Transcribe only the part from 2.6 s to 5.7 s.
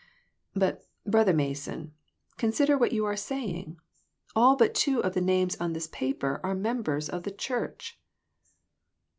what you are saying; all but two of the names